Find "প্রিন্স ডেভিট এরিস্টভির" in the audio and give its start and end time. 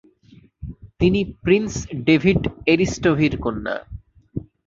1.43-3.33